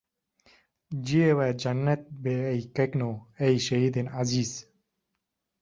ciyê 1.05 1.29
we 1.37 1.47
cennet 1.61 2.03
be 2.21 2.33
ey 2.53 2.61
kekno, 2.75 3.11
ey 3.45 3.55
şehîdên 3.65 4.07
ezîz. 4.21 4.51